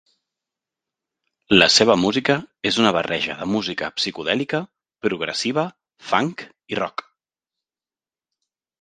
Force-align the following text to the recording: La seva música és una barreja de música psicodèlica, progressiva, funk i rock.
La 1.59 1.67
seva 1.73 1.97
música 2.05 2.37
és 2.71 2.79
una 2.85 2.95
barreja 2.97 3.37
de 3.43 3.49
música 3.57 3.91
psicodèlica, 4.01 4.65
progressiva, 5.07 5.69
funk 6.11 6.49
i 6.75 6.85
rock. 6.85 7.09